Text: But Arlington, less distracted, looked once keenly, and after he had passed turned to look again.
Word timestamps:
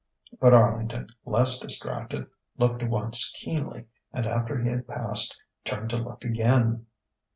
But 0.39 0.55
Arlington, 0.55 1.09
less 1.25 1.59
distracted, 1.59 2.25
looked 2.57 2.81
once 2.81 3.29
keenly, 3.35 3.85
and 4.11 4.25
after 4.25 4.57
he 4.59 4.67
had 4.67 4.87
passed 4.87 5.39
turned 5.63 5.91
to 5.91 5.97
look 5.97 6.23
again. 6.25 6.87